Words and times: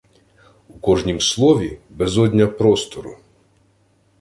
У 0.67 0.73
кожнім 0.79 1.21
слові 1.21 1.79
безодня 1.89 2.47
простору. 2.47 3.17